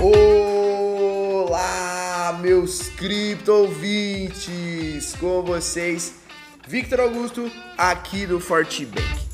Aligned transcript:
Olá, 0.00 1.58
meus 2.40 2.88
cripto 2.90 3.52
ouvintes! 3.52 5.14
Com 5.20 5.42
vocês, 5.42 6.14
Victor 6.66 7.00
Augusto, 7.00 7.50
aqui 7.78 8.26
do 8.26 8.40
Fortebank. 8.40 9.24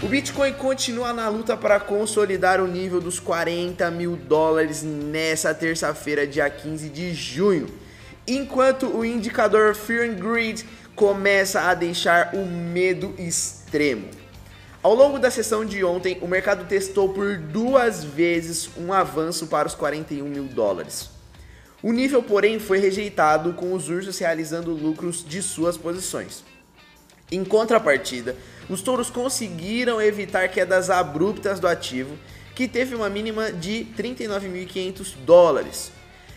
O 0.00 0.06
Bitcoin 0.10 0.54
continua 0.54 1.12
na 1.12 1.28
luta 1.28 1.54
para 1.54 1.78
consolidar 1.78 2.62
o 2.62 2.66
nível 2.66 2.98
dos 2.98 3.20
40 3.20 3.90
mil 3.90 4.16
dólares 4.16 4.82
nessa 4.82 5.52
terça-feira, 5.52 6.26
dia 6.26 6.48
15 6.48 6.88
de 6.88 7.12
junho, 7.12 7.66
enquanto 8.28 8.86
o 8.86 9.04
indicador 9.04 9.74
Fear 9.74 10.10
and 10.10 10.14
Greed 10.14 10.64
começa 10.94 11.62
a 11.62 11.74
deixar 11.74 12.34
o 12.34 12.44
medo 12.44 13.14
extremo. 13.18 14.08
Ao 14.82 14.94
longo 14.94 15.18
da 15.18 15.30
sessão 15.30 15.64
de 15.64 15.82
ontem, 15.82 16.18
o 16.20 16.28
mercado 16.28 16.64
testou 16.66 17.08
por 17.08 17.36
duas 17.38 18.04
vezes 18.04 18.70
um 18.76 18.92
avanço 18.92 19.46
para 19.46 19.66
os 19.66 19.74
41 19.74 20.24
mil 20.24 20.44
dólares. 20.44 21.10
O 21.82 21.92
nível, 21.92 22.22
porém, 22.22 22.58
foi 22.58 22.78
rejeitado, 22.78 23.54
com 23.54 23.72
os 23.72 23.88
ursos 23.88 24.18
realizando 24.18 24.72
lucros 24.72 25.24
de 25.24 25.42
suas 25.42 25.76
posições. 25.76 26.44
Em 27.30 27.44
contrapartida, 27.44 28.36
os 28.68 28.80
touros 28.80 29.10
conseguiram 29.10 30.00
evitar 30.00 30.48
quedas 30.48 30.90
abruptas 30.90 31.60
do 31.60 31.68
ativo, 31.68 32.16
que 32.54 32.66
teve 32.66 32.94
uma 32.94 33.08
mínima 33.08 33.52
de 33.52 33.86
39.500 33.96 35.14
dólares. 35.24 35.92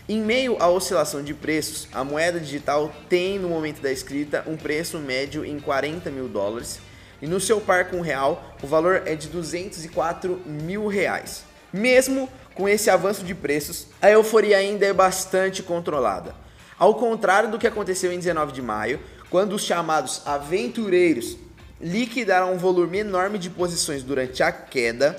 Em 0.08 0.20
meio 0.20 0.56
à 0.60 0.68
oscilação 0.68 1.22
de 1.22 1.32
preços, 1.32 1.86
a 1.92 2.02
moeda 2.02 2.40
digital 2.40 2.92
tem 3.08 3.38
no 3.38 3.48
momento 3.48 3.80
da 3.80 3.92
escrita 3.92 4.42
um 4.48 4.56
preço 4.56 4.98
médio 4.98 5.44
em 5.44 5.60
40 5.60 6.10
mil 6.10 6.26
dólares 6.26 6.80
e 7.20 7.26
no 7.28 7.38
seu 7.38 7.60
par 7.60 7.88
com 7.88 8.00
real 8.00 8.56
o 8.60 8.66
valor 8.66 9.04
é 9.06 9.14
de 9.14 9.28
204 9.28 10.42
mil 10.44 10.88
reais. 10.88 11.44
Mesmo 11.72 12.28
com 12.52 12.68
esse 12.68 12.90
avanço 12.90 13.24
de 13.24 13.32
preços, 13.32 13.86
a 14.02 14.10
euforia 14.10 14.58
ainda 14.58 14.84
é 14.84 14.92
bastante 14.92 15.62
controlada. 15.62 16.34
Ao 16.76 16.96
contrário 16.96 17.48
do 17.48 17.58
que 17.58 17.66
aconteceu 17.68 18.12
em 18.12 18.18
19 18.18 18.50
de 18.50 18.60
maio, 18.60 18.98
quando 19.30 19.52
os 19.52 19.62
chamados 19.62 20.20
aventureiros 20.26 21.36
liquidaram 21.80 22.52
um 22.52 22.58
volume 22.58 22.98
enorme 22.98 23.38
de 23.38 23.48
posições 23.48 24.02
durante 24.02 24.42
a 24.42 24.50
queda, 24.50 25.16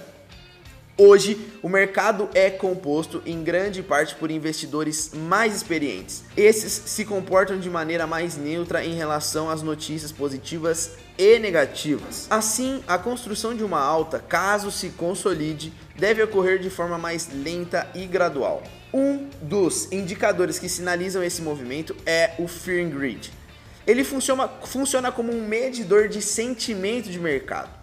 hoje 1.04 1.38
o 1.62 1.68
mercado 1.68 2.30
é 2.34 2.50
composto 2.50 3.22
em 3.26 3.44
grande 3.44 3.84
parte 3.84 4.16
por 4.16 4.32
investidores 4.32 5.12
mais 5.14 5.56
experientes. 5.56 6.24
Esses 6.38 6.72
se 6.72 7.04
comportam 7.04 7.60
de 7.60 7.70
maneira 7.70 8.08
mais 8.08 8.38
neutra 8.38 8.84
em 8.84 8.96
relação 8.96 9.50
às 9.50 9.62
notícias 9.62 10.12
positivas 10.12 10.92
e 11.18 11.38
negativas. 11.40 12.28
Assim, 12.30 12.82
a 12.88 12.98
construção 12.98 13.56
de 13.56 13.64
uma 13.64 13.80
alta, 13.80 14.20
caso 14.20 14.72
se 14.72 14.90
consolide, 14.90 15.74
deve 15.98 16.24
ocorrer 16.24 16.60
de 16.60 16.70
forma 16.70 16.98
mais 16.98 17.30
lenta 17.34 17.88
e 17.94 18.06
gradual. 18.06 18.64
Um 18.94 19.28
dos 19.42 19.92
indicadores 19.92 20.58
que 20.58 20.70
sinalizam 20.70 21.24
esse 21.24 21.42
movimento 21.42 21.96
é 22.06 22.32
o 22.40 22.48
Fear 22.48 22.86
and 22.86 22.90
Greed 22.90 23.32
ele 23.86 24.04
funciona, 24.04 24.48
funciona 24.48 25.12
como 25.12 25.34
um 25.34 25.46
medidor 25.46 26.08
de 26.08 26.22
sentimento 26.22 27.10
de 27.10 27.20
mercado. 27.20 27.83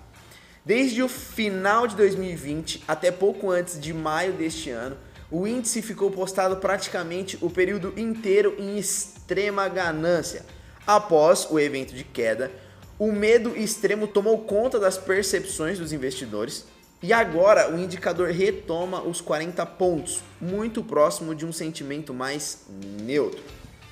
Desde 0.64 1.02
o 1.02 1.08
final 1.08 1.86
de 1.86 1.96
2020 1.96 2.84
até 2.86 3.10
pouco 3.10 3.50
antes 3.50 3.80
de 3.80 3.94
maio 3.94 4.34
deste 4.34 4.68
ano, 4.70 4.96
o 5.30 5.46
índice 5.46 5.80
ficou 5.80 6.10
postado 6.10 6.56
praticamente 6.56 7.38
o 7.40 7.48
período 7.48 7.94
inteiro 7.96 8.54
em 8.58 8.78
extrema 8.78 9.68
ganância. 9.68 10.44
Após 10.86 11.46
o 11.50 11.58
evento 11.58 11.94
de 11.94 12.04
queda, 12.04 12.50
o 12.98 13.10
medo 13.10 13.56
extremo 13.56 14.06
tomou 14.06 14.38
conta 14.40 14.78
das 14.78 14.98
percepções 14.98 15.78
dos 15.78 15.92
investidores 15.92 16.66
e 17.02 17.10
agora 17.10 17.72
o 17.72 17.78
indicador 17.78 18.28
retoma 18.28 19.00
os 19.02 19.22
40 19.22 19.64
pontos, 19.64 20.20
muito 20.38 20.84
próximo 20.84 21.34
de 21.34 21.46
um 21.46 21.52
sentimento 21.52 22.12
mais 22.12 22.66
neutro. 23.02 23.40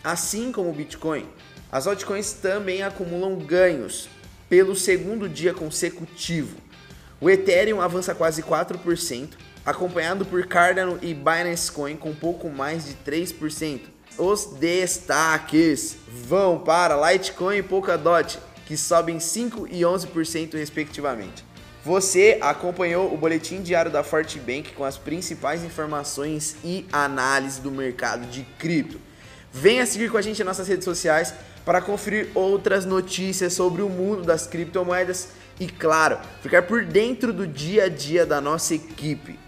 Assim 0.04 0.52
como 0.52 0.68
o 0.68 0.74
Bitcoin, 0.74 1.26
as 1.72 1.86
altcoins 1.86 2.34
também 2.34 2.82
acumulam 2.82 3.36
ganhos 3.36 4.08
pelo 4.48 4.74
segundo 4.74 5.28
dia 5.28 5.52
consecutivo. 5.52 6.56
O 7.20 7.28
Ethereum 7.28 7.80
avança 7.80 8.14
quase 8.14 8.42
4%, 8.42 9.30
acompanhado 9.64 10.24
por 10.24 10.46
Cardano 10.46 10.98
e 11.02 11.12
Binance 11.12 11.70
Coin 11.70 11.96
com 11.96 12.14
pouco 12.14 12.48
mais 12.48 12.86
de 12.86 12.94
3%. 12.94 13.80
Os 14.16 14.46
destaques 14.46 15.96
vão 16.08 16.58
para 16.58 17.12
Litecoin 17.12 17.58
e 17.58 17.62
Polkadot, 17.62 18.38
que 18.66 18.76
sobem 18.76 19.20
5 19.20 19.68
e 19.68 19.80
11% 19.80 20.54
respectivamente. 20.54 21.44
Você 21.84 22.38
acompanhou 22.40 23.12
o 23.12 23.16
boletim 23.16 23.62
diário 23.62 23.90
da 23.90 24.02
Fortbank 24.02 24.72
com 24.72 24.84
as 24.84 24.98
principais 24.98 25.62
informações 25.62 26.56
e 26.64 26.84
análise 26.92 27.60
do 27.60 27.70
mercado 27.70 28.26
de 28.26 28.42
cripto. 28.58 29.07
Venha 29.52 29.86
seguir 29.86 30.10
com 30.10 30.16
a 30.16 30.22
gente 30.22 30.38
nas 30.38 30.58
nossas 30.58 30.68
redes 30.68 30.84
sociais 30.84 31.34
para 31.64 31.80
conferir 31.80 32.28
outras 32.34 32.84
notícias 32.84 33.52
sobre 33.52 33.82
o 33.82 33.88
mundo 33.88 34.22
das 34.22 34.46
criptomoedas 34.46 35.28
e, 35.60 35.66
claro, 35.66 36.18
ficar 36.42 36.62
por 36.62 36.84
dentro 36.84 37.32
do 37.32 37.46
dia 37.46 37.84
a 37.84 37.88
dia 37.88 38.24
da 38.24 38.40
nossa 38.40 38.74
equipe. 38.74 39.38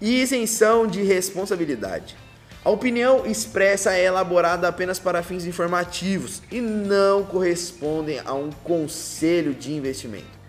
Isenção 0.00 0.86
de 0.86 1.02
responsabilidade. 1.02 2.16
A 2.62 2.68
opinião 2.68 3.24
expressa 3.24 3.94
é 3.94 4.04
elaborada 4.04 4.68
apenas 4.68 4.98
para 4.98 5.22
fins 5.22 5.46
informativos 5.46 6.42
e 6.50 6.60
não 6.60 7.24
correspondem 7.24 8.20
a 8.22 8.34
um 8.34 8.50
conselho 8.50 9.54
de 9.54 9.72
investimento. 9.72 10.40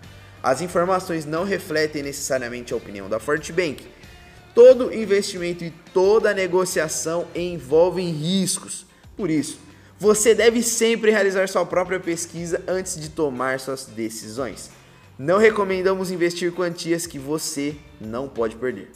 As 0.42 0.60
informações 0.60 1.24
não 1.24 1.44
refletem 1.44 2.02
necessariamente 2.02 2.74
a 2.74 2.76
opinião 2.76 3.08
da 3.08 3.18
Fortbank. 3.18 3.86
Todo 4.54 4.92
investimento 4.92 5.64
e 5.64 5.70
toda 5.92 6.34
negociação 6.34 7.26
envolvem 7.34 8.10
riscos. 8.10 8.84
Por 9.16 9.30
isso, 9.30 9.58
você 9.98 10.34
deve 10.34 10.62
sempre 10.62 11.10
realizar 11.10 11.48
sua 11.48 11.64
própria 11.64 12.00
pesquisa 12.00 12.62
antes 12.66 13.00
de 13.00 13.08
tomar 13.08 13.60
suas 13.60 13.86
decisões. 13.86 14.70
Não 15.18 15.38
recomendamos 15.38 16.10
investir 16.10 16.52
quantias 16.52 17.06
que 17.06 17.18
você 17.18 17.76
não 18.00 18.28
pode 18.28 18.56
perder. 18.56 18.90